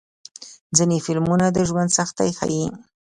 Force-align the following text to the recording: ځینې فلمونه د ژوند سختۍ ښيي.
ځینې 0.77 0.97
فلمونه 1.05 1.45
د 1.51 1.57
ژوند 1.69 1.89
سختۍ 1.97 2.29
ښيي. 2.39 2.65